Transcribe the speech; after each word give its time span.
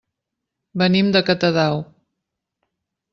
Venim 0.83 1.11
de 1.15 1.21
Catadau. 1.29 1.77